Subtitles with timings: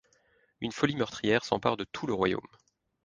[0.61, 2.47] Une folie meurtrière s'empare de tout le Royaume.